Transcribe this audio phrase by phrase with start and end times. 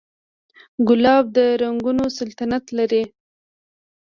[0.87, 3.03] ګلاب د رنګونو سلطنت لري.